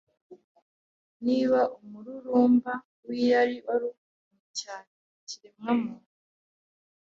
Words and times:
Niba 1.25 1.59
umururumba 1.81 2.73
w’irari 3.07 3.57
wari 3.65 3.85
ukomereye 3.91 4.49
cyane 4.61 4.89
ikiremwamuntu 5.19 5.95